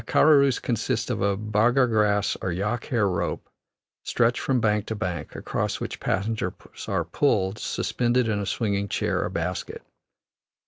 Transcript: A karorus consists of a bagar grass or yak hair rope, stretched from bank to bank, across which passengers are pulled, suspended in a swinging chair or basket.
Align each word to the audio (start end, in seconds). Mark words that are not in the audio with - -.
A 0.01 0.03
karorus 0.03 0.59
consists 0.59 1.11
of 1.11 1.21
a 1.21 1.37
bagar 1.37 1.85
grass 1.87 2.35
or 2.41 2.51
yak 2.51 2.85
hair 2.85 3.07
rope, 3.07 3.47
stretched 4.01 4.39
from 4.41 4.59
bank 4.59 4.87
to 4.87 4.95
bank, 4.95 5.35
across 5.35 5.79
which 5.79 5.99
passengers 5.99 6.53
are 6.87 7.05
pulled, 7.05 7.59
suspended 7.59 8.27
in 8.27 8.39
a 8.39 8.47
swinging 8.47 8.87
chair 8.87 9.23
or 9.23 9.29
basket. 9.29 9.83